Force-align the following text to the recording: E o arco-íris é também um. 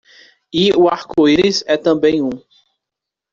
E 0.51 0.71
o 0.73 0.87
arco-íris 0.89 1.63
é 1.67 1.77
também 1.77 2.23
um. 2.23 2.31